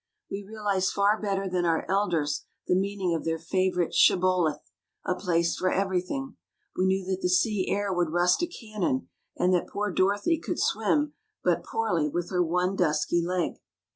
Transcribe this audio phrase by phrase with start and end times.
[0.31, 4.57] We realised far better than our elders the meaning of their favourite shibboleth,"
[5.05, 6.37] a place for every thing";
[6.75, 10.57] we knew that the sea air would rust a cannon, and that poor Dorothy could
[10.59, 13.57] swim but poorly with her one dusky leg.